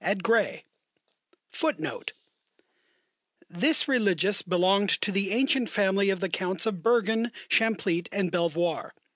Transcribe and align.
Amen 0.03 0.61
FOOTNOTE: 1.51 2.13
[A] 2.13 3.45
This 3.55 3.87
religious 3.87 4.41
belonged 4.41 4.89
to 5.01 5.11
the 5.11 5.29
ancient 5.29 5.69
family 5.69 6.09
of 6.09 6.21
the 6.21 6.27
Counts 6.29 6.65
of 6.65 6.81
Berghen, 6.81 7.31
Champlitte, 7.49 8.09
and 8.11 8.31
Belvoir. 8.31 8.95